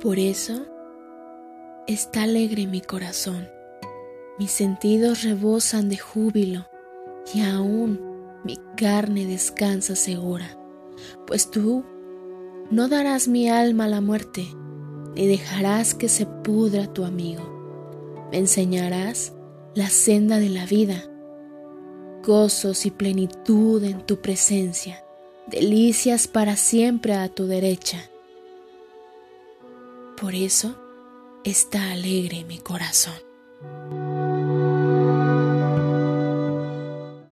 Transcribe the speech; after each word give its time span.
Por 0.00 0.20
eso 0.20 0.64
está 1.88 2.22
alegre 2.22 2.68
mi 2.68 2.80
corazón, 2.80 3.48
mis 4.38 4.52
sentidos 4.52 5.24
rebosan 5.24 5.88
de 5.88 5.98
júbilo 5.98 6.68
y 7.34 7.40
aún 7.40 8.00
mi 8.44 8.60
carne 8.76 9.26
descansa 9.26 9.96
segura, 9.96 10.56
pues 11.26 11.50
tú 11.50 11.84
no 12.70 12.86
darás 12.86 13.26
mi 13.26 13.48
alma 13.48 13.86
a 13.86 13.88
la 13.88 14.00
muerte, 14.00 14.46
ni 15.16 15.26
dejarás 15.26 15.94
que 15.94 16.08
se 16.08 16.26
pudra 16.26 16.86
tu 16.92 17.04
amigo. 17.04 17.42
Me 18.30 18.38
enseñarás 18.38 19.32
la 19.74 19.88
senda 19.88 20.38
de 20.38 20.48
la 20.48 20.64
vida, 20.64 21.10
gozos 22.24 22.86
y 22.86 22.92
plenitud 22.92 23.82
en 23.82 24.06
tu 24.06 24.20
presencia, 24.20 25.02
delicias 25.48 26.28
para 26.28 26.54
siempre 26.54 27.14
a 27.14 27.28
tu 27.28 27.48
derecha. 27.48 27.98
Por 30.20 30.34
eso 30.34 30.74
está 31.44 31.92
alegre 31.92 32.44
mi 32.44 32.58
corazón. 32.58 33.14